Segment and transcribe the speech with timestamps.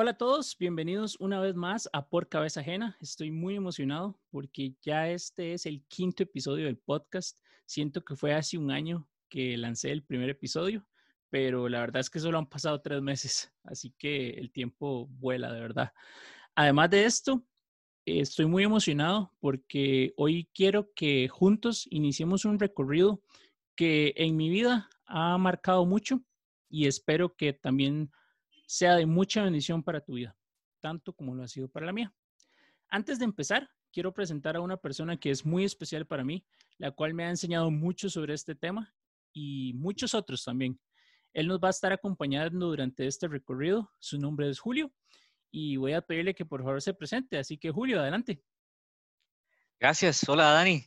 [0.00, 2.96] Hola a todos, bienvenidos una vez más a Por Cabeza Ajena.
[3.00, 7.40] Estoy muy emocionado porque ya este es el quinto episodio del podcast.
[7.66, 10.86] Siento que fue hace un año que lancé el primer episodio,
[11.30, 15.52] pero la verdad es que solo han pasado tres meses, así que el tiempo vuela
[15.52, 15.92] de verdad.
[16.54, 17.44] Además de esto,
[18.06, 23.20] estoy muy emocionado porque hoy quiero que juntos iniciemos un recorrido
[23.74, 26.22] que en mi vida ha marcado mucho
[26.68, 28.12] y espero que también
[28.68, 30.36] sea de mucha bendición para tu vida,
[30.80, 32.12] tanto como lo ha sido para la mía.
[32.90, 36.44] Antes de empezar, quiero presentar a una persona que es muy especial para mí,
[36.76, 38.94] la cual me ha enseñado mucho sobre este tema
[39.32, 40.78] y muchos otros también.
[41.32, 43.90] Él nos va a estar acompañando durante este recorrido.
[43.98, 44.92] Su nombre es Julio
[45.50, 47.38] y voy a pedirle que por favor se presente.
[47.38, 48.42] Así que Julio, adelante.
[49.80, 50.28] Gracias.
[50.28, 50.84] Hola Dani.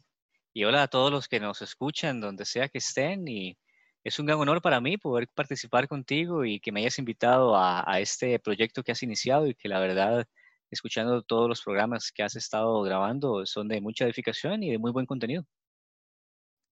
[0.54, 3.28] Y hola a todos los que nos escuchan, donde sea que estén.
[3.28, 3.58] Y
[4.04, 8.00] es un gran honor para mí poder participar contigo y que me hayas invitado a,
[8.00, 10.28] este proyecto que has iniciado y que la verdad,
[10.72, 14.92] escuchando todos los programas que has estado grabando, son de mucha edificación y de muy
[14.92, 15.46] buen contenido.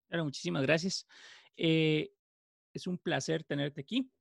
[0.08, 1.06] Claro, muchísimas gracias.
[1.56, 2.12] Eh,
[2.74, 4.12] es un placer tenerte aquí.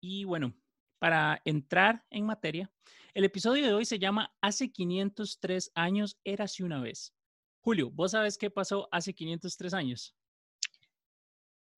[0.00, 0.54] Y bueno,
[0.98, 2.70] para entrar en materia,
[3.12, 7.12] el episodio de hoy se llama Hace 503 años, érase una vez.
[7.60, 10.14] Julio, ¿vos sabes qué pasó hace 503 años?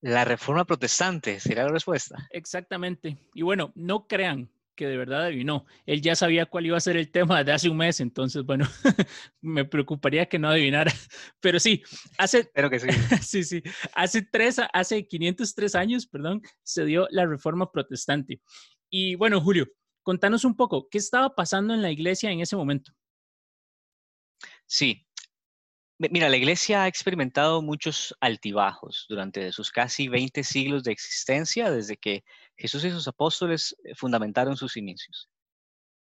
[0.00, 2.28] La reforma protestante, será la respuesta.
[2.30, 3.18] Exactamente.
[3.34, 5.66] Y bueno, no crean que de verdad adivinó.
[5.86, 8.64] Él ya sabía cuál iba a ser el tema de hace un mes, entonces, bueno,
[9.40, 10.92] me preocuparía que no adivinara.
[11.40, 11.82] Pero sí,
[12.16, 12.48] hace...
[12.54, 12.88] Pero que sí.
[13.22, 13.62] sí, sí.
[13.92, 18.40] Hace tres, hace 503 años, perdón, se dio la reforma protestante.
[18.88, 19.66] Y bueno, Julio,
[20.04, 22.92] contanos un poco, ¿qué estaba pasando en la iglesia en ese momento?
[24.64, 25.07] Sí,
[26.00, 31.96] Mira, la iglesia ha experimentado muchos altibajos durante sus casi 20 siglos de existencia, desde
[31.96, 32.22] que
[32.56, 35.28] Jesús y sus apóstoles eh, fundamentaron sus inicios.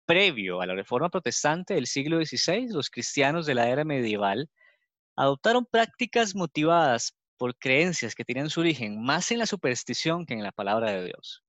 [0.08, 4.50] Previo a la reforma protestante del siglo XVI, los cristianos de la era medieval
[5.16, 10.42] adoptaron prácticas motivadas por creencias que tenían su origen más en la superstición que en
[10.42, 11.44] la palabra de Dios.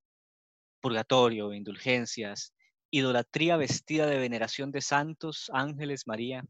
[0.82, 2.52] Purgatorio, indulgencias,
[2.90, 6.44] idolatría vestida de veneración de santos, ángeles, María,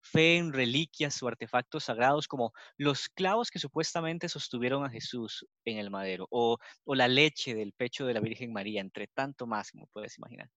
[0.00, 5.78] fe en reliquias o artefactos sagrados como los clavos que supuestamente sostuvieron a Jesús en
[5.78, 9.86] el madero o, la leche del pecho de la Virgen María, entre tanto más, como
[9.88, 10.50] puedes imaginar.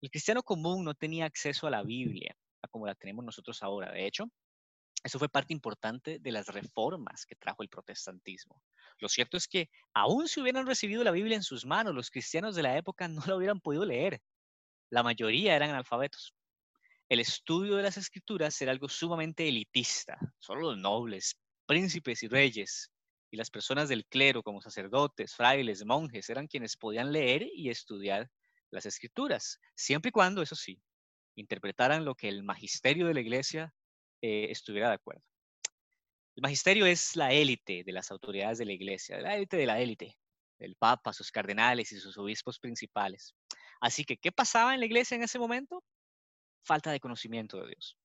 [0.00, 2.34] El cristiano común no tenía acceso a la Biblia,
[2.70, 3.92] como la tenemos nosotros ahora.
[3.92, 4.24] De hecho,
[5.02, 8.62] eso fue parte importante de las reformas que trajo el protestantismo.
[8.98, 12.54] Lo cierto es que aún si hubieran recibido la Biblia en sus manos, los cristianos
[12.54, 14.20] de la época no la hubieran podido leer.
[14.90, 16.34] La mayoría eran analfabetos
[17.10, 20.16] el estudio de las escrituras era algo sumamente elitista.
[20.38, 22.92] Solo los nobles, príncipes y reyes
[23.32, 28.30] y las personas del clero como sacerdotes, frailes, monjes eran quienes podían leer y estudiar
[28.70, 30.80] las escrituras, siempre y cuando, eso sí,
[31.34, 33.74] interpretaran lo que el magisterio de la iglesia
[34.22, 35.22] eh, estuviera de acuerdo.
[36.36, 39.80] El magisterio es la élite de las autoridades de la iglesia, la élite de la
[39.80, 40.16] élite,
[40.60, 43.34] el papa, sus cardenales y sus obispos principales.
[43.80, 45.82] Así que, ¿qué pasaba en la iglesia en ese momento?
[46.62, 47.98] Falta de conocimiento de Dios,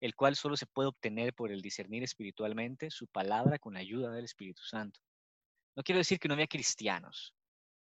[0.00, 4.10] el cual solo se puede obtener por el discernir espiritualmente su palabra con la ayuda
[4.12, 5.00] del Espíritu Santo.
[5.76, 7.34] No quiero decir que no había cristianos,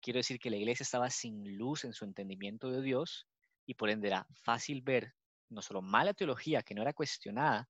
[0.02, 3.28] quiero decir que la iglesia estaba sin luz en su entendimiento de Dios
[3.66, 5.14] y por ende era fácil ver
[5.50, 7.68] no solo mala teología que no era cuestionada,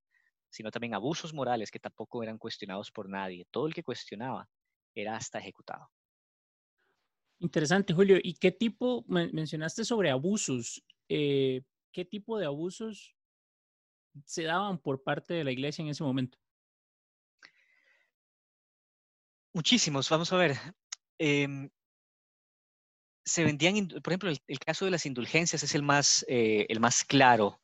[0.49, 3.45] sino también abusos morales que tampoco eran cuestionados por nadie.
[3.51, 4.49] Todo el que cuestionaba
[4.95, 5.89] era hasta ejecutado.
[7.39, 8.17] Interesante, Julio.
[8.21, 10.83] ¿Y qué tipo, mencionaste sobre abusos?
[11.07, 13.15] Eh, qué tipo de abusos
[14.25, 16.37] se daban por parte de la iglesia en ese momento?
[19.53, 20.55] Muchísimos, vamos a ver.
[21.17, 21.69] Em,
[23.25, 27.03] se vendían, por ejemplo, el, caso de las indulgencias es el más, eh, el más
[27.03, 27.59] claro.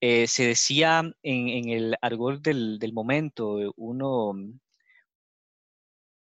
[0.00, 4.32] Eh, se decía en, el argor del, del, momento, uno,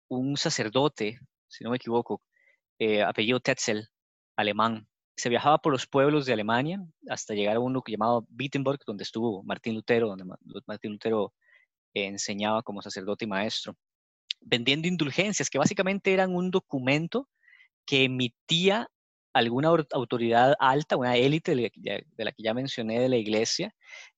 [0.09, 2.21] un sacerdote, si no me equivoco,
[2.79, 3.89] eh, apellido Tetzel,
[4.35, 9.04] alemán, se viajaba por los pueblos de Alemania hasta llegar a uno llamado Wittenberg, donde
[9.04, 10.25] estuvo Martín Lutero, donde
[10.65, 11.33] Martín Lutero
[11.94, 13.75] enseñaba como sacerdote y maestro,
[14.42, 17.30] vendiendo indulgencias, que básicamente eran un documento
[17.86, 18.89] que emitía
[19.33, 23.74] alguna autoridad alta, una élite de la que ya mencioné de la iglesia,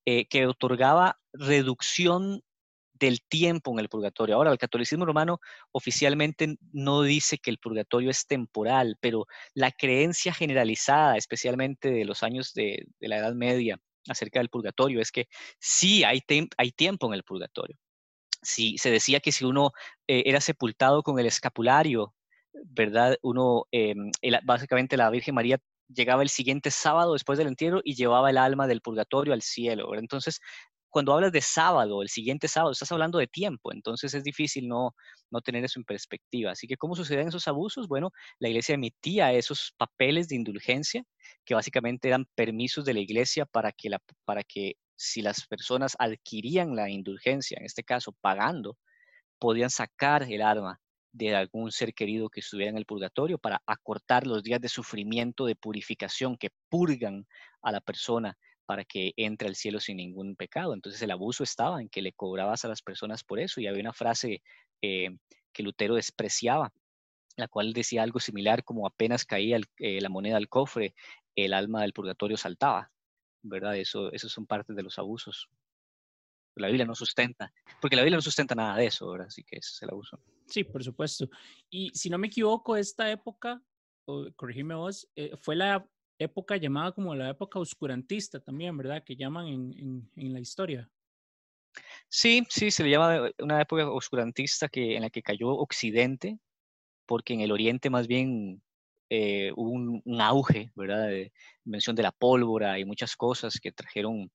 [0.06, 2.41] eh, que otorgaba reducción
[3.00, 4.36] del tiempo en el purgatorio.
[4.36, 5.39] Ahora, el catolicismo romano
[5.71, 12.24] oficialmente no dice que el purgatorio es temporal, pero la creencia generalizada, especialmente de los
[12.24, 15.27] años de, la Edad Media, acerca del purgatorio, es que
[15.59, 16.21] sí hay,
[16.75, 17.77] tiempo en el purgatorio.
[18.42, 19.71] Si se decía que si uno
[20.07, 22.13] eh, era sepultado con el escapulario,
[22.53, 23.18] ¿verdad?
[23.21, 24.12] Uno, em,
[24.44, 28.68] básicamente la Virgen María llegaba el siguiente sábado después del entierro y llevaba el alma
[28.68, 29.95] del purgatorio al cielo.
[29.95, 30.39] Entonces,
[30.95, 34.95] cuando hablas de sábado, el siguiente sábado, estás hablando de tiempo, entonces es difícil no,
[35.30, 36.51] no tener eso en perspectiva.
[36.51, 37.89] Así que, ¿cómo suceden esos abusos?
[37.89, 41.03] Bueno, la iglesia emitía esos papeles de indulgencia,
[41.44, 45.97] que básicamente eran permisos de la iglesia para que, la, para que si las personas
[46.00, 48.77] adquirían la indulgencia, en este caso pagando,
[49.38, 50.80] podían sacar el arma
[51.12, 55.45] de algún ser querido que estuviera en el purgatorio para acortar los días de sufrimiento,
[55.45, 57.27] de purificación que purgan
[57.62, 60.73] a la persona para que entre al cielo sin ningún pecado.
[60.73, 63.81] Entonces el abuso estaba en que le cobrabas a las personas por eso y había
[63.81, 64.41] una frase
[64.81, 65.09] eh,
[65.53, 66.73] que Lutero despreciaba,
[67.38, 70.95] la cual decía algo similar como apenas caía eh, la moneda al cofre,
[71.35, 72.91] el alma del purgatorio saltaba,
[73.41, 73.75] ¿verdad?
[73.77, 75.50] Eso, esos son partes de los abusos.
[76.56, 77.51] La Biblia no sustenta,
[77.81, 79.27] porque la Biblia no sustenta nada de eso, ¿verdad?
[79.27, 80.21] Así que es el abuso.
[80.47, 81.29] Sí, por supuesto.
[81.69, 83.62] Y si no me equivoco, esta época,
[84.06, 85.85] vos, eh, fue la
[86.19, 89.03] época llamada como la época oscurantista también, ¿verdad?
[89.03, 90.89] Que llaman en, en, la historia.
[92.09, 96.39] Sí, sí, se le llama una época oscurantista que, en la que cayó Occidente,
[97.06, 98.62] porque en el Oriente más bien
[99.09, 101.07] eh, hubo un, auge, ¿verdad?
[101.07, 101.31] De
[101.65, 104.31] invención de la pólvora y muchas cosas que trajeron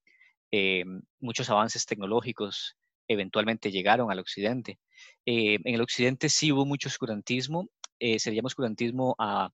[0.53, 0.85] eh,
[1.19, 2.77] muchos avances tecnológicos,
[3.09, 4.79] eventualmente llegaron al Occidente.
[5.27, 7.69] Eh, en el Occidente sí hubo mucho oscurantismo,
[7.99, 9.51] se le llama oscurantismo a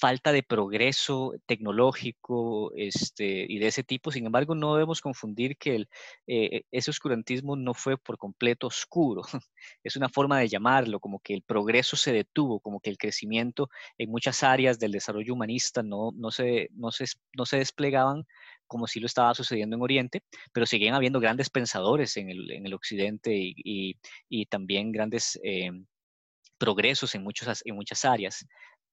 [0.00, 4.10] falta de progreso tecnológico este, y de ese tipo.
[4.10, 5.86] Sin embargo, no debemos confundir que
[6.26, 9.22] eh, ese oscurantismo no fue por completo oscuro.
[9.84, 13.68] Es una forma de llamarlo, como que el progreso se detuvo, como que el crecimiento
[13.98, 17.04] en muchas áreas del desarrollo humanista no, no, se, no, se,
[17.34, 18.24] no se desplegaban
[18.66, 20.22] como si lo estaba sucediendo en Oriente,
[20.52, 23.98] pero seguían habiendo grandes pensadores en el, en el Occidente y,
[24.28, 25.38] y, también grandes...
[25.44, 25.70] Eh,
[26.60, 28.46] progresos en, muchos, en muchas áreas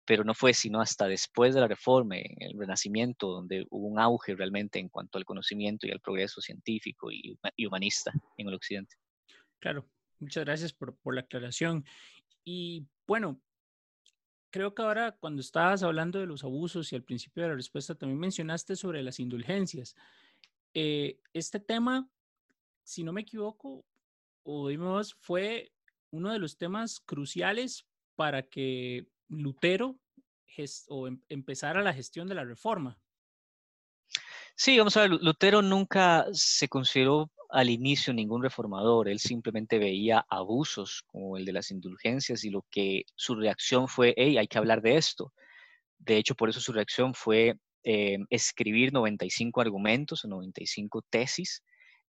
[0.07, 3.99] pero no fue sino hasta después de la reforma, en el Renacimiento, donde hubo un
[3.99, 7.37] auge realmente en cuanto al conocimiento y al progreso científico y,
[7.67, 8.95] humanista en el Occidente.
[9.59, 9.85] Claro,
[10.19, 11.83] muchas gracias por, por, la aclaración.
[12.45, 13.41] Y bueno,
[14.49, 17.93] creo que ahora cuando estabas hablando de los abusos y al principio de la respuesta
[17.93, 19.93] también mencionaste sobre las indulgencias.
[20.73, 22.09] Eh, este tema,
[22.83, 23.83] si no me equivoco,
[24.43, 24.69] o
[25.19, 25.73] fue
[26.11, 29.99] uno de los temas cruciales para que Lutero
[30.89, 32.99] o em, empezar a la gestión de la reforma.
[34.55, 40.25] Sí, vamos a ver, Lutero nunca se consideró al inicio ningún reformador, él simplemente veía
[40.29, 44.57] abusos como el de las indulgencias y lo que su reacción fue, hey, hay que
[44.57, 45.33] hablar de esto.
[45.99, 51.63] De hecho, por eso su reacción fue eh, escribir 95 argumentos o 95 tesis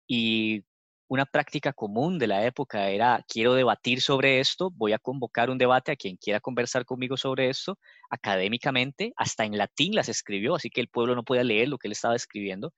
[0.06, 0.62] y
[1.08, 5.58] una práctica común de la época era, quiero debatir sobre esto, voy a convocar un
[5.58, 7.78] debate a quien quiera conversar conmigo sobre esto,
[8.10, 11.88] académicamente, hasta en latín las escribió, así que el pueblo no podía leer lo que
[11.88, 12.74] él estaba escribiendo,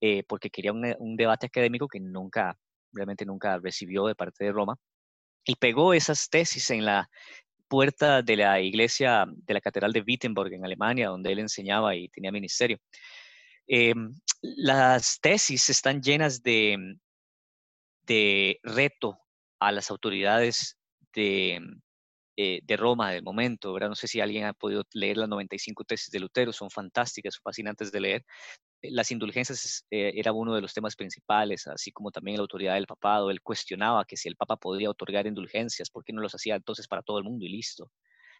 [0.00, 2.58] eh, porque quería un, debate académico que nunca,
[2.92, 4.76] realmente nunca recibió de parte de Roma,
[5.44, 7.10] y pegó esas tesis en la
[7.68, 12.08] puerta de la iglesia de la Catedral de Wittenberg en Alemania, donde él enseñaba y
[12.08, 12.78] tenía ministerio.
[13.66, 16.96] Em, las tesis están llenas de
[18.06, 19.18] de reto
[19.60, 20.78] a las autoridades
[21.14, 21.60] de,
[22.38, 23.88] eh, de Roma del momento, ¿verdad?
[23.88, 27.42] No sé si alguien ha podido leer las 95 tesis de Lutero, son fantásticas, son
[27.42, 28.26] fascinantes de leer.
[28.82, 32.74] Eh, las indulgencias eh, era uno de los temas principales, así como también la autoridad
[32.74, 33.30] del papado.
[33.30, 36.86] Él cuestionaba que si el papa podía otorgar indulgencias, ¿por qué no los hacía entonces
[36.86, 37.90] para todo el mundo y listo?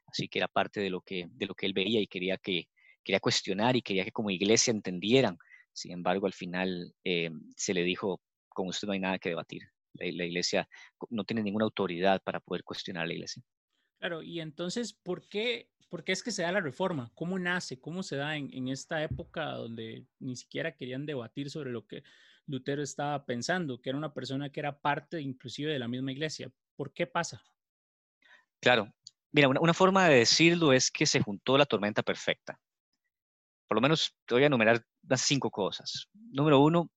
[0.08, 2.68] Así que era parte de lo que, de lo que él veía y quería, que,
[3.02, 5.38] quería cuestionar y quería que como iglesia entendieran.
[5.72, 8.20] Sin embargo, al final se le dijo,
[8.56, 9.62] con usted no hay nada que debatir.
[9.92, 10.68] La, iglesia
[11.10, 13.42] no tiene ninguna autoridad para poder cuestionar a la iglesia.
[13.98, 17.10] Claro, y entonces, ¿por qué, por qué es que se da la reforma?
[17.14, 17.78] ¿Cómo nace?
[17.80, 22.02] ¿Cómo se da en, en esta época donde ni siquiera querían debatir sobre lo que
[22.46, 26.50] Lutero estaba pensando, que era una persona que era parte inclusive de la misma iglesia?
[26.76, 27.42] ¿Por qué pasa?
[28.60, 28.92] Claro,
[29.32, 32.58] mira, una, una forma de decirlo es que se juntó la tormenta perfecta.
[33.68, 36.08] Por lo menos te voy a enumerar las cinco cosas.
[36.12, 36.90] Número uno,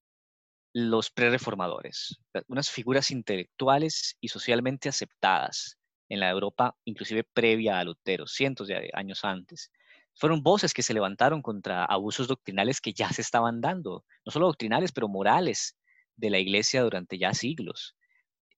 [0.74, 5.78] los prereformadores, unas figuras intelectuales y socialmente aceptadas
[6.10, 9.72] en la Europa, inclusive previa a Lutero, cientos de años antes.
[10.16, 14.48] Fueron voces que se levantaron contra abusos doctrinales que ya se estaban dando, no solo
[14.48, 15.78] doctrinales, pero morales
[16.16, 17.96] de la iglesia durante ya siglos,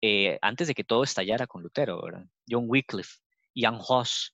[0.00, 2.00] eh, antes de que todo estallara con Lutero.
[2.49, 3.19] John Wycliffe,
[3.55, 4.33] Jan Hus,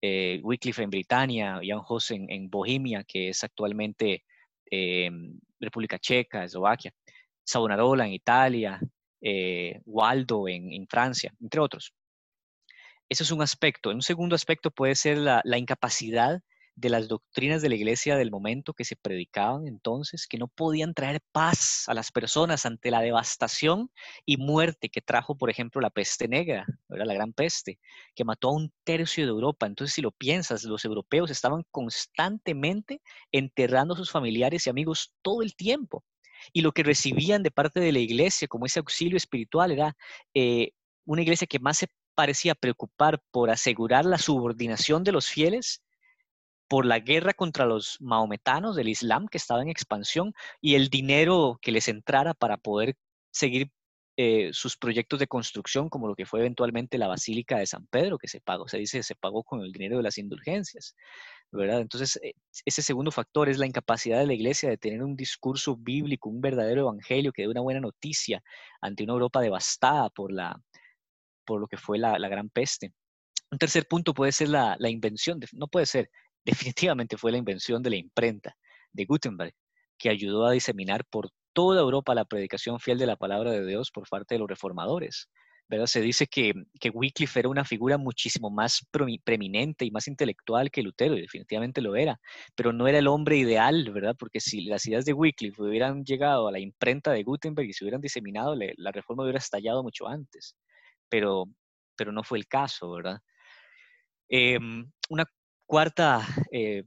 [0.00, 4.24] eh, Wycliffe en Britania, Jan Hus en, Bohemia, que es actualmente
[4.70, 5.10] eh,
[5.58, 6.92] República Checa, Eslovaquia.
[7.48, 8.78] Savonarola en Italia,
[9.22, 11.94] eh, Waldo en, Francia, entre otros.
[13.08, 13.88] Ese es un aspecto.
[13.88, 16.42] Un segundo aspecto puede ser la, incapacidad
[16.74, 20.92] de las doctrinas de la iglesia del momento que se predicaban entonces, que no podían
[20.92, 23.90] traer paz a las personas ante la devastación
[24.26, 27.78] y muerte que trajo, por ejemplo, la peste negra, era la gran peste,
[28.14, 29.64] que mató a un tercio de Europa.
[29.66, 33.00] Entonces, si lo piensas, los europeos estaban constantemente
[33.32, 36.04] enterrando a sus familiares y amigos todo el tiempo.
[36.52, 39.96] Y lo que recibían de parte de la iglesia como ese auxilio espiritual era
[40.34, 40.72] eh,
[41.04, 45.82] una iglesia que más se parecía preocupar por asegurar la subordinación de los fieles
[46.68, 51.58] por la guerra contra los maometanos del Islam que estaba en expansión y el dinero
[51.62, 52.96] que les entrara para poder
[53.30, 53.70] seguir
[54.20, 58.18] eh, sus proyectos de construcción, como lo que fue eventualmente la Basílica de San Pedro,
[58.18, 60.96] que se pagó, se dice, se pagó con el dinero de las indulgencias,
[61.52, 61.80] ¿verdad?
[61.80, 62.34] Entonces, eh,
[62.64, 66.40] ese segundo factor es la incapacidad de la iglesia de tener un discurso bíblico, un
[66.40, 68.42] verdadero evangelio que dé una buena noticia
[68.80, 70.60] ante una Europa devastada por, la,
[71.44, 72.92] por lo que fue la, gran peste.
[73.52, 76.10] Un tercer punto puede ser la, la invención, no puede ser,
[76.44, 78.56] definitivamente fue la invención de la imprenta
[78.92, 79.54] de Gutenberg,
[79.96, 83.90] que ayudó a diseminar por toda Europa la predicación fiel de la palabra de Dios
[83.90, 85.28] por parte de los reformadores.
[85.68, 85.86] ¿verdad?
[85.86, 88.86] Se dice que, que Wycliffe era una figura muchísimo más
[89.24, 92.20] preeminente y más intelectual que Lutero, y definitivamente lo era,
[92.54, 94.14] pero no era el hombre ideal, ¿verdad?
[94.16, 97.82] Porque si las ideas de Wycliffe hubieran llegado a la imprenta de Gutenberg y se
[97.82, 100.54] hubieran diseminado, la reforma hubiera estallado mucho antes,
[101.08, 101.46] pero,
[101.96, 103.18] pero no fue el caso, ¿verdad?
[104.28, 105.24] Em, una
[105.66, 106.84] cuarta eh,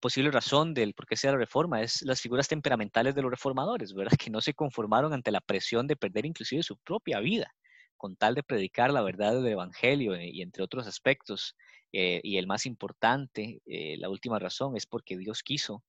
[0.00, 3.94] posible razón del por qué sea la reforma es las figuras temperamentales de los reformadores,
[3.94, 4.10] ¿verdad?
[4.26, 7.54] Que no se conformaron ante la presión de perder inclusive su propia vida
[7.96, 11.56] con tal de predicar la verdad del Evangelio eh, y entre otros aspectos.
[11.92, 15.82] Eh, y el más importante, la última razón, es porque Dios quiso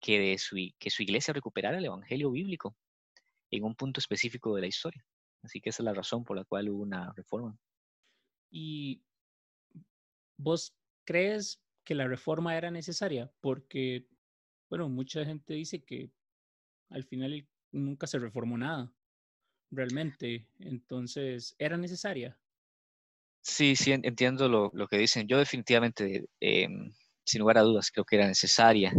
[0.00, 2.76] que, su, que su iglesia recuperara el Evangelio bíblico
[3.50, 5.02] en un punto específico de la historia.
[5.42, 7.56] Así que esa es la razón por la cual hubo una reforma.
[8.50, 9.00] Y
[10.36, 13.30] vos ¿crees que la reforma era necesaria?
[13.40, 14.06] Porque,
[14.68, 16.10] bueno, mucha gente dice que
[16.90, 18.92] al final nunca se reformó nada,
[19.70, 20.46] realmente.
[20.58, 22.38] Entonces, ¿era necesaria?
[23.42, 25.26] Sí, sí, entiendo lo, que dicen.
[25.26, 26.92] Yo definitivamente, em,
[27.24, 28.92] sin lugar a dudas, creo que era necesaria.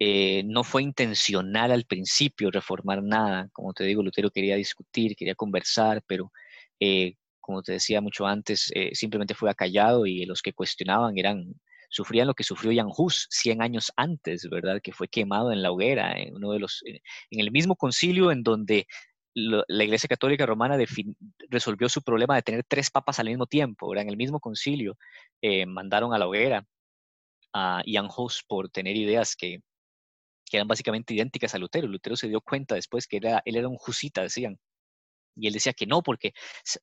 [0.00, 3.48] Eh, no fue intencional al principio reformar nada.
[3.52, 6.32] Como te digo, Lutero quería discutir, quería conversar, pero
[6.80, 11.54] eh, como te decía mucho antes, eh, simplemente fue acallado y los que cuestionaban eran,
[11.88, 14.80] sufrían lo que sufrió Jan Hus 100 años antes, ¿verdad?
[14.82, 18.42] Que fue quemado en la hoguera, en, uno de los, en el mismo concilio en
[18.42, 18.86] donde
[19.34, 20.76] la Iglesia Católica Romana
[21.48, 24.02] resolvió su problema de tener tres papas al mismo tiempo, ¿verdad?
[24.02, 24.96] En el mismo concilio
[25.42, 26.66] eh, mandaron a la hoguera
[27.52, 29.60] a Jan Hus por tener ideas que,
[30.46, 31.86] que eran básicamente idénticas a Lutero.
[31.86, 34.58] Lutero se dio cuenta después que era, él era un jusita, decían,
[35.40, 36.32] y él decía que no, porque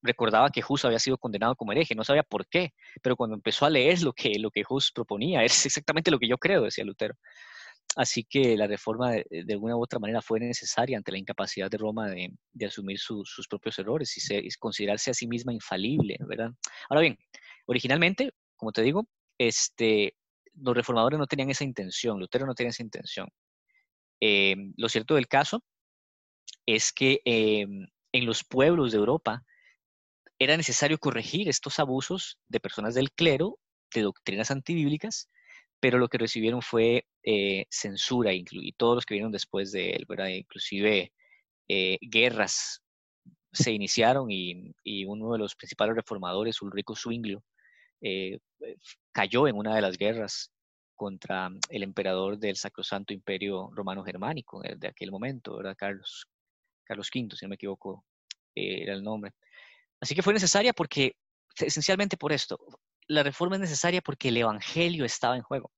[0.01, 3.65] recordaba que Hus había sido condenado como hereje, no sabía por qué, pero cuando empezó
[3.65, 6.83] a leer lo que, lo que Hus proponía, es exactamente lo que yo creo, decía
[6.83, 7.15] Lutero.
[7.95, 11.77] Así que la reforma de, alguna u otra manera fue necesaria ante la incapacidad de
[11.77, 16.51] Roma de, asumir sus propios errores y, considerarse a sí misma infalible, ¿verdad?
[16.89, 17.17] Ahora bien,
[17.67, 19.07] originalmente, como te digo,
[19.37, 20.15] este,
[20.55, 23.29] los reformadores no tenían esa intención, Lutero no tenía esa intención.
[24.19, 25.63] Em, lo cierto del caso
[26.65, 29.43] es que em, en los pueblos de Europa,
[30.39, 33.59] era necesario corregir estos abusos de personas del clero,
[33.93, 35.29] de doctrinas antibíblicas,
[35.81, 40.07] pero lo que recibieron fue eh, censura y todos los que vinieron después de él.
[40.29, 41.11] Inclusive
[41.67, 42.81] eh, guerras
[43.51, 44.73] se iniciaron y,
[45.05, 47.43] uno de los principales reformadores, Ulrico Zwinglio,
[47.99, 48.39] eh,
[49.11, 50.53] cayó en una de las guerras
[50.95, 55.75] contra el emperador del Sacrosanto Imperio Romano Germánico de aquel momento, ¿verdad?
[55.77, 56.29] Carlos,
[56.85, 58.05] Carlos V, si no me equivoco,
[58.55, 59.33] eh, era el nombre.
[59.99, 61.15] Así que fue necesaria porque,
[61.57, 62.57] esencialmente por esto,
[63.07, 65.71] la reforma es necesaria porque el Evangelio estaba en juego.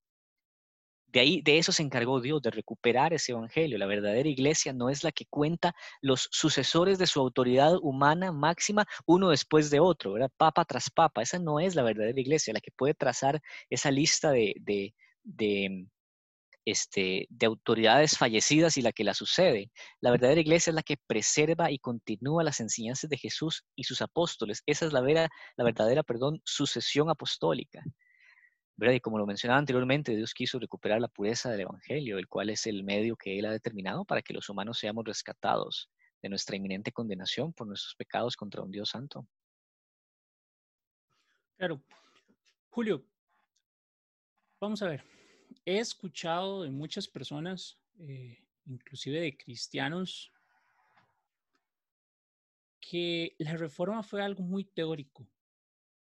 [1.08, 3.78] De ahí, de eso se encargó Dios, de recuperar ese evangelio.
[3.78, 8.86] La verdadera iglesia no es la que cuenta los sucesores de su autoridad humana máxima
[9.06, 10.32] uno después de otro, ¿verdad?
[10.36, 11.22] Papa tras papa.
[11.22, 14.54] Esa no es la verdadera iglesia, la que puede trazar esa lista de,
[15.24, 15.88] de,
[16.68, 19.72] este, de autoridades fallecidas y la que la sucede.
[20.02, 24.02] La verdadera iglesia es la que preserva y continúa las enseñanzas de Jesús y sus
[24.02, 24.64] apóstoles.
[24.66, 27.82] Esa es la, vera, la verdadera perdón, sucesión apostólica.
[28.76, 28.96] ¿verdad?
[28.96, 32.68] Y como lo mencionaba anteriormente, Dios quiso recuperar la pureza del Evangelio, el cual es
[32.68, 35.90] el medio que Él ha determinado para que los humanos seamos rescatados
[36.22, 39.26] de nuestra inminente condenación por nuestros pecados contra un Dios santo.
[41.58, 41.82] Claro.
[42.70, 43.06] Julio,
[44.60, 45.17] vamos a ver
[45.66, 50.32] he escuchado de muchas personas, eh, inclusive de cristianos,
[52.80, 55.28] que la reforma fue algo muy teórico,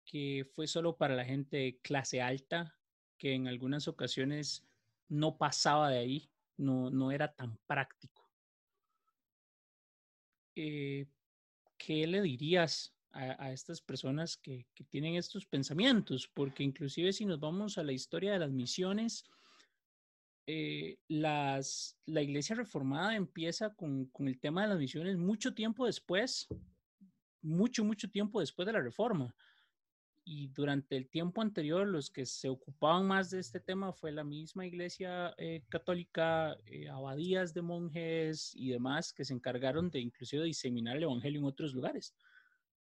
[0.06, 2.76] que fue solo para la gente de clase alta
[3.18, 4.66] que en algunas ocasiones
[5.08, 8.30] no pasaba de ahí, no, no era tan práctico.
[10.56, 11.08] Eh,
[11.78, 16.28] ¿Qué le dirías a, estas personas que, tienen estos pensamientos?
[16.28, 19.26] Porque inclusive si nos vamos a la historia de las misiones,
[20.48, 21.62] eh, la
[22.08, 26.48] iglesia reformada empieza con, con, el tema de las misiones mucho tiempo después,
[27.42, 29.36] mucho, mucho tiempo después de la reforma.
[30.32, 34.24] Y durante el tiempo anterior, los que se ocupaban más de este tema fue la
[34.24, 40.44] misma iglesia eh, católica, eh, abadías de monjes y demás que se encargaron de inclusive
[40.44, 42.14] diseminar el evangelio en otros lugares.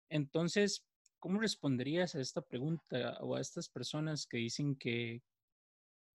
[0.10, 0.86] Entonces,
[1.20, 5.22] ¿cómo responderías a esta pregunta o a estas personas que dicen que,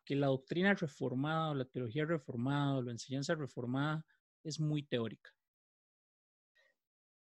[0.05, 4.05] que la doctrina reformada la teología reformada o la enseñanza reformada
[4.45, 5.31] es muy teórica.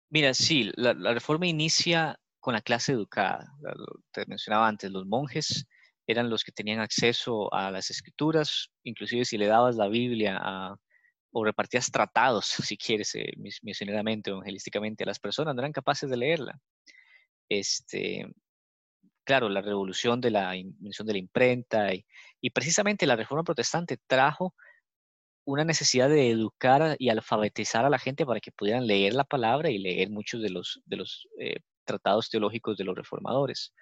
[0.10, 3.54] Mira, sí, la, reforma inicia con la clase educada.
[4.12, 5.68] Te mencionaba antes, los monjes
[6.08, 10.40] eran los que tenían acceso a las escrituras, inclusive si le dabas la Biblia
[11.32, 16.10] o repartías tratados, si quieres, eh, misioneramente o evangelísticamente a las personas, no eran capaces
[16.10, 16.60] de leerla.
[17.50, 18.28] Este,
[19.24, 22.06] claro, la revolución de la invención de la imprenta y,
[22.52, 24.56] precisamente la reforma protestante trajo
[25.46, 29.70] una necesidad de educar y alfabetizar a la gente para que pudieran leer la palabra
[29.72, 33.74] y leer muchos de los, de los eh, tratados teológicos de los reformadores.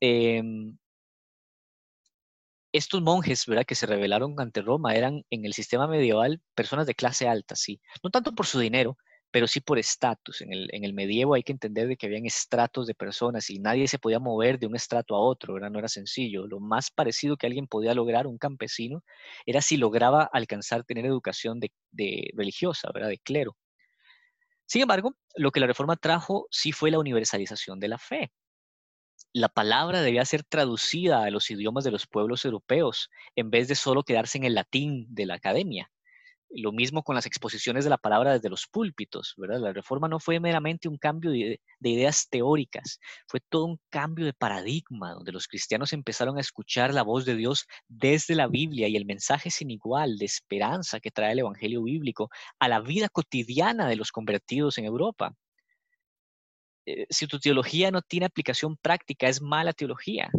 [0.00, 0.76] Em,
[2.72, 6.94] estos monjes, ¿verdad?, que se rebelaron ante Roma eran en el sistema medieval personas de
[6.94, 8.96] clase alta, sí, no tanto por su dinero,
[9.30, 10.40] pero sí por estatus.
[10.40, 13.58] En el, en el medievo hay que entender de que habían estratos de personas y
[13.58, 15.70] nadie se podía mover de un estrato a otro, ¿verdad?
[15.70, 16.46] no era sencillo.
[16.46, 19.04] Lo más parecido que alguien podía lograr, un campesino,
[19.46, 23.08] era si lograba alcanzar tener educación de, de religiosa, ¿verdad?
[23.08, 23.56] de clero.
[24.66, 28.32] Sin embargo, lo que la reforma trajo sí fue la universalización de la fe.
[29.32, 33.76] La palabra debía ser traducida a los idiomas de los pueblos europeos en vez de
[33.76, 35.90] solo quedarse en el latín de la academia.
[36.52, 39.60] Lo mismo con las exposiciones de la palabra desde los púlpitos, ¿verdad?
[39.60, 44.32] La reforma no fue meramente un cambio de, ideas teóricas, fue todo un cambio de
[44.32, 48.96] paradigma, donde los cristianos empezaron a escuchar la voz de Dios desde la Biblia y
[48.96, 53.86] el mensaje sin igual de esperanza que trae el Evangelio bíblico a la vida cotidiana
[53.86, 55.36] de los convertidos en Europa.
[56.86, 60.30] Eh, si tu teología no tiene aplicación práctica, es mala teología.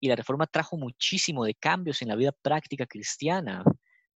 [0.00, 3.64] Y la reforma trajo muchísimo de cambios en la vida práctica cristiana.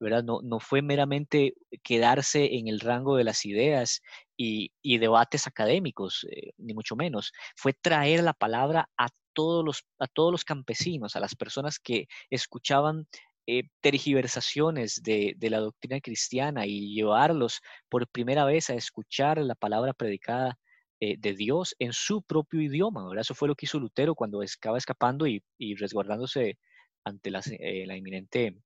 [0.01, 1.55] No, fue meramente
[1.85, 4.03] quedarse en el rango de las ideas
[4.37, 7.33] y, debates académicos, eh, ni mucho menos.
[7.55, 12.09] Fue traer la palabra a todos los, a todos los campesinos, a las personas que
[12.31, 13.07] escuchaban
[13.47, 19.93] eh, tergiversaciones de, la doctrina cristiana y llevarlos por primera vez a escuchar la palabra
[19.95, 20.59] predicada
[21.05, 23.11] eh, de Dios en su propio idioma.
[23.19, 25.43] Eso fue lo que hizo Lutero cuando estaba escapando y,
[25.75, 26.61] resguardándose
[27.05, 28.57] ante la inminente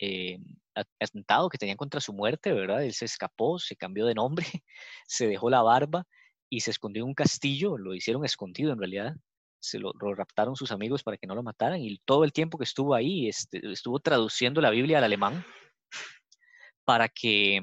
[0.00, 0.40] eh,
[0.98, 2.82] atentado que tenían contra su muerte, ¿verdad?
[2.82, 4.44] Él se escapó, se cambió de nombre,
[5.06, 6.08] se dejó la barba
[6.50, 9.14] y se escondió en un castillo, lo hicieron escondido en realidad,
[9.60, 12.64] se lo, raptaron sus amigos para que no lo mataran y todo el tiempo que
[12.64, 15.46] estuvo ahí este, estuvo traduciendo la Biblia al alemán
[16.84, 17.60] para que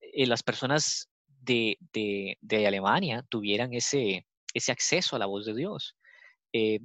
[0.00, 1.09] eh, las personas
[1.50, 5.96] de, Alemania tuvieran ese, ese acceso a la voz de Dios.
[6.52, 6.80] Eh,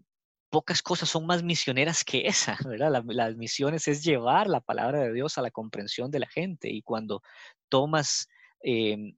[0.49, 3.03] pocas cosas son más misioneras que esa, ¿verdad?
[3.07, 6.81] las misiones es llevar la palabra de Dios a la comprensión de la gente y
[6.81, 7.21] cuando
[7.69, 8.27] tomas
[8.61, 9.15] em,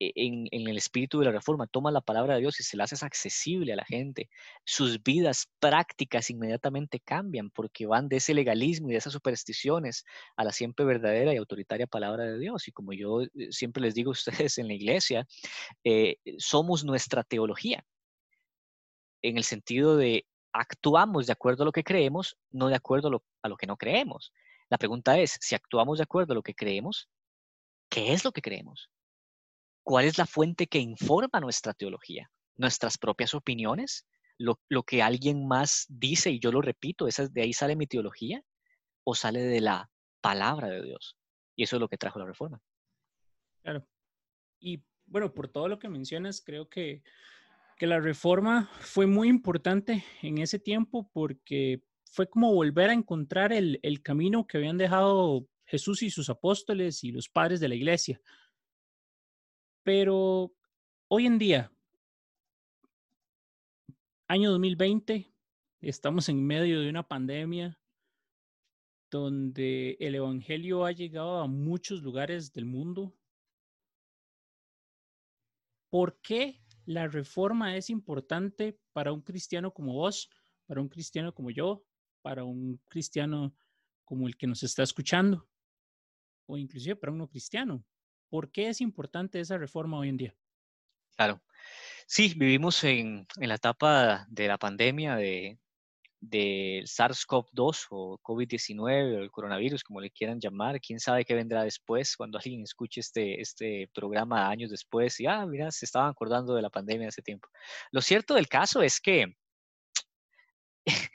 [0.00, 2.84] e, en, el espíritu de la reforma, tomas la palabra de Dios y se la
[2.84, 4.28] haces accesible a la gente,
[4.64, 10.04] sus vidas prácticas inmediatamente cambian porque van de ese legalismo y de esas supersticiones
[10.36, 12.68] a la siempre verdadera y autoritaria palabra de Dios.
[12.68, 15.26] Y como yo eh, siempre les digo a ustedes en la iglesia,
[15.84, 17.84] eh, somos nuestra teología
[19.22, 23.08] en el sentido de actuamos de acuerdo a lo que creemos, no de acuerdo
[23.42, 24.32] a lo, que no creemos.
[24.70, 27.08] La pregunta es, si actuamos de acuerdo a lo que creemos,
[27.88, 28.90] ¿qué es lo que creemos?
[29.82, 32.30] ¿Cuál es la fuente que informa nuestra teología?
[32.56, 34.06] ¿Nuestras propias opiniones?
[34.38, 37.08] ¿Lo, que alguien más dice y yo lo repito?
[37.08, 38.42] ¿esa, ¿De ahí sale mi teología?
[39.04, 41.16] ¿O sale de la palabra de Dios?
[41.56, 42.60] Y eso es lo que trajo la reforma.
[43.62, 43.86] Claro.
[44.60, 47.02] Y bueno, por todo lo que mencionas, creo que
[47.78, 53.52] que la reforma fue muy importante en ese tiempo porque fue como volver a encontrar
[53.52, 58.20] el, camino que habían dejado Jesús y sus apóstoles y los padres de la iglesia.
[59.88, 60.54] Pero
[61.08, 61.72] hoy en día,
[64.26, 65.32] año 2020,
[65.80, 67.80] estamos en medio de una pandemia
[69.10, 73.16] donde el Evangelio ha llegado a muchos lugares del mundo.
[75.88, 80.28] ¿Por qué la reforma es importante para un cristiano como vos,
[80.66, 81.82] para un cristiano como yo,
[82.20, 83.56] para un cristiano
[84.04, 85.48] como el que nos está escuchando,
[86.44, 87.86] o inclusive para un no cristiano?
[88.28, 90.34] ¿Por qué es importante esa reforma hoy en día?
[91.16, 91.40] Claro.
[92.06, 95.58] Sí, vivimos en, en la etapa de la pandemia de,
[96.20, 100.80] del SARS-CoV-2 o COVID-19 o el coronavirus, como le quieran llamar.
[100.80, 105.46] Quién sabe qué vendrá después cuando alguien escuche este, este programa años después y, ah,
[105.46, 107.48] mira, se estaban acordando de la pandemia hace tiempo.
[107.90, 109.36] Lo cierto del caso es que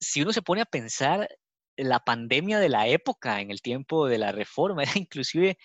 [0.00, 1.28] si uno se pone a pensar,
[1.76, 5.58] la pandemia de la época, en el tiempo de la reforma, era inclusive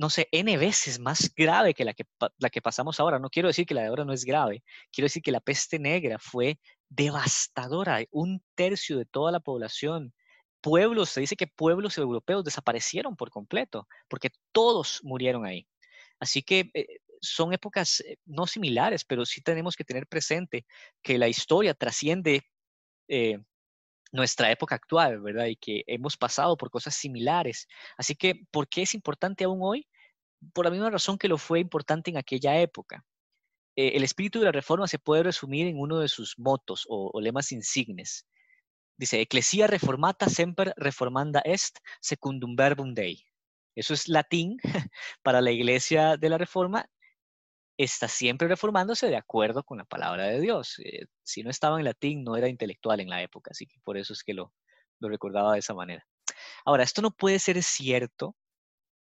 [0.00, 2.04] no sé, N veces más grave que la que,
[2.38, 3.18] la que pasamos ahora.
[3.18, 5.78] No quiero decir que la de ahora no es grave, quiero decir que la peste
[5.78, 6.58] negra fue
[6.88, 8.02] devastadora.
[8.10, 10.14] Un tercio de toda la población,
[10.62, 15.68] pueblos, se dice que pueblos europeos desaparecieron por completo, porque todos murieron ahí.
[16.18, 16.86] Así que eh,
[17.20, 20.64] son épocas eh, no similares, pero sí tenemos que tener presente
[21.02, 22.40] que la historia trasciende
[23.08, 23.38] eh,
[24.12, 25.46] nuestra época actual, ¿verdad?
[25.46, 27.68] Y que hemos pasado por cosas similares.
[27.96, 29.86] Así que, ¿por qué es importante aún hoy?
[30.52, 33.04] Por la misma razón que lo fue importante en aquella época.
[33.76, 37.20] Eh, el espíritu de la reforma se puede resumir en uno de sus motos o,
[37.20, 38.26] lemas insignes.
[38.96, 43.24] Dice, Ecclesia reformata semper reformanda est secundum verbum Dei.
[43.74, 44.58] Eso es latín
[45.22, 46.90] para la iglesia de la reforma.
[47.82, 50.78] Está siempre reformándose de acuerdo con la palabra de Dios.
[50.80, 53.96] Eh, si no estaba en latín, no era intelectual en la época, así que por
[53.96, 54.52] eso es que lo,
[54.98, 56.06] lo recordaba de esa manera.
[56.66, 58.36] Ahora, esto no puede ser cierto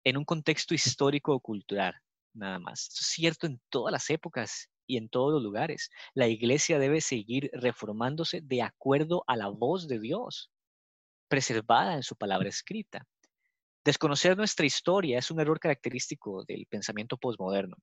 [0.05, 1.95] en un contexto histórico o cultural
[2.33, 2.85] nada más.
[2.85, 5.91] Esto es cierto en todas las épocas y en todos los lugares.
[6.15, 10.51] La iglesia debe seguir reformándose de acuerdo a la voz de Dios,
[11.29, 13.07] preservada en su palabra escrita.
[13.85, 17.77] Desconocer nuestra historia es un error característico del pensamiento posmoderno.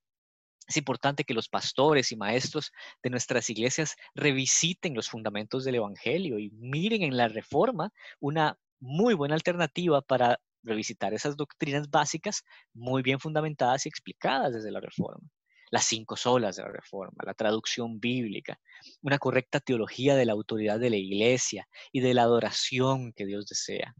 [0.70, 6.38] Es importante que los pastores y maestros de nuestras iglesias revisiten los fundamentos del Evangelio
[6.38, 13.02] y miren en la reforma una muy buena alternativa para revisitar esas doctrinas básicas muy
[13.02, 15.28] bien fundamentadas y explicadas desde la Reforma.
[15.72, 18.60] Las cinco solas de la Reforma, la traducción bíblica,
[19.02, 23.48] una correcta teología de la autoridad de la Iglesia y de la adoración que Dios
[23.48, 23.96] desea.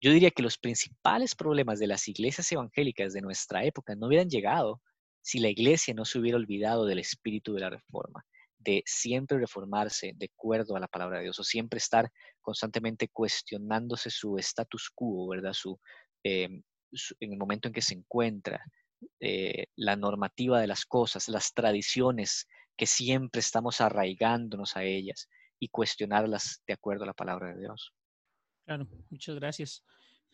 [0.00, 4.30] Yo diría que los principales problemas de las iglesias evangélicas de nuestra época no hubieran
[4.30, 4.80] llegado
[5.24, 8.24] si la Iglesia no se hubiera olvidado del espíritu de la Reforma
[8.58, 12.10] de siempre reformarse de acuerdo a la palabra de Dios o siempre estar
[12.40, 15.54] constantemente cuestionándose su status quo, ¿verdad?
[16.22, 18.62] Em, su, en el momento en que se encuentra,
[19.20, 25.68] eh, la normativa de las cosas, las tradiciones que siempre estamos arraigándonos a ellas y
[25.68, 27.92] cuestionarlas de acuerdo a la palabra de Dios.
[28.66, 29.84] Claro, muchas gracias.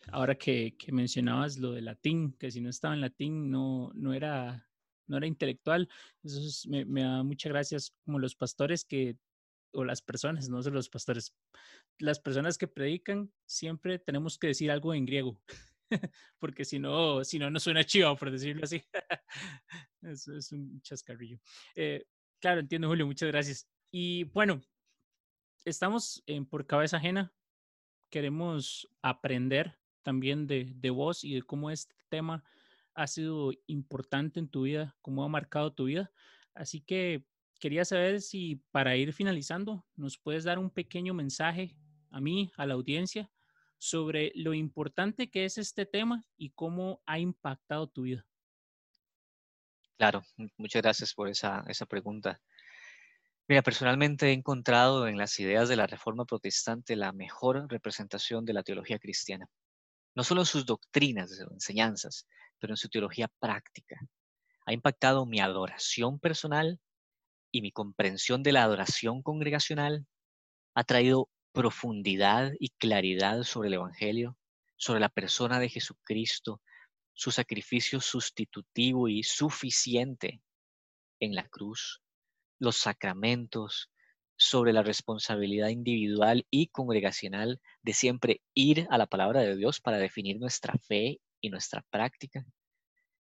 [0.07, 4.13] Ahora que, que mencionabas lo de latín, que si no estaba en latín no, no
[4.13, 4.67] era
[5.11, 5.87] no era intelectual.
[6.23, 9.17] Eso me, da muchas gracias como los pastores que,
[9.73, 11.35] o las personas, no son los pastores,
[11.99, 15.39] las personas que predican, siempre tenemos que decir algo en griego,
[16.39, 18.81] porque si no, si no, no suena chivo, por decirlo así.
[20.01, 21.39] Eso es un chascarrillo.
[21.75, 22.05] Eh,
[22.39, 23.67] claro, entiendo, Julio, muchas gracias.
[23.91, 24.61] Y bueno,
[25.65, 27.33] estamos en Por Cabeza Ajena.
[28.09, 32.43] Queremos aprender también de, de vos y de cómo este tema
[32.93, 36.11] ha sido importante en tu vida, cómo ha marcado tu vida.
[36.53, 37.25] Así que
[37.59, 41.75] quería saber si para ir finalizando nos puedes dar un pequeño mensaje
[42.09, 43.31] a mí, a la audiencia,
[43.77, 48.25] sobre lo importante que es este tema y cómo ha impactado tu vida.
[49.97, 50.23] Claro,
[50.57, 52.41] muchas gracias por esa, esa pregunta.
[53.47, 58.53] Mira, personalmente he encontrado en las ideas de la Reforma Protestante la mejor representación de
[58.53, 59.47] la teología cristiana.
[60.15, 62.27] No solo sus doctrinas, o enseñanzas,
[62.61, 63.99] pero en su teología práctica.
[64.65, 66.79] Ha impactado mi adoración personal
[67.51, 70.05] y mi comprensión de la adoración congregacional.
[70.75, 74.37] Ha traído profundidad y claridad sobre el Evangelio,
[74.77, 76.61] sobre la persona de Jesucristo,
[77.13, 80.41] su sacrificio sustitutivo y suficiente
[81.19, 82.01] en la cruz,
[82.59, 83.89] los sacramentos,
[84.37, 89.97] sobre la responsabilidad individual y congregacional de siempre ir a la palabra de Dios para
[89.97, 92.45] definir nuestra fe y nuestra práctica.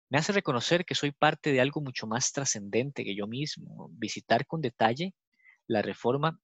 [0.08, 3.88] Me hace reconocer que soy parte de algo mucho más trascendente que yo mismo.
[3.92, 5.14] Visitar con detalle
[5.66, 6.40] la reforma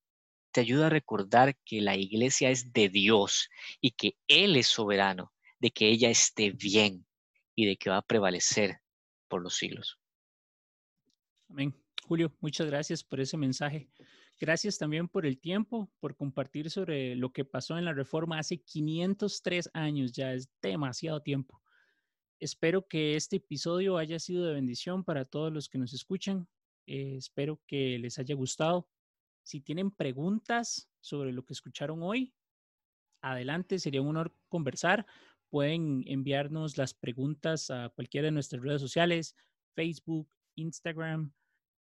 [0.53, 3.49] te ayuda a recordar que la iglesia es de Dios
[3.81, 7.07] y que Él es soberano, de que ella esté bien
[7.55, 8.81] y de que va a prevalecer
[9.29, 9.99] por los siglos.
[11.49, 11.75] Amén.
[12.05, 13.89] Julio, muchas gracias por ese mensaje.
[14.41, 18.63] Gracias también por el tiempo, por compartir sobre lo que pasó en la reforma hace
[18.63, 21.61] 503 años, ya es demasiado tiempo.
[22.39, 26.49] Espero que este episodio haya sido de bendición para todos los que nos escuchan.
[26.87, 28.89] Eh, espero que les haya gustado.
[29.43, 32.33] Si tienen preguntas sobre lo que escucharon hoy,
[33.21, 35.05] adelante, sería un honor conversar.
[35.51, 39.37] Pueden enviarnos las preguntas a cualquiera de nuestras redes sociales,
[39.75, 41.31] Facebook, Instagram.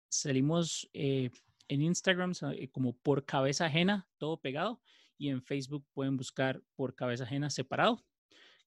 [0.09, 1.29] Salimos eh,
[1.71, 4.81] en Instagram eh, como por cabeza ajena, todo pegado,
[5.17, 8.05] y en Facebook pueden buscar por cabeza ajena separado.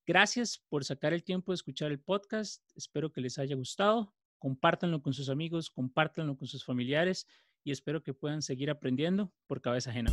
[0.06, 2.62] Gracias por sacar el tiempo de escuchar el podcast.
[2.74, 4.14] Espero que les haya gustado.
[4.38, 7.26] Compártanlo con sus amigos, compártanlo con sus familiares
[7.62, 10.10] y espero que puedan seguir aprendiendo por cabeza ajena.